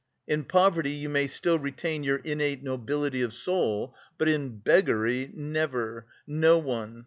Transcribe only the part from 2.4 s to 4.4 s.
nobility of soul, but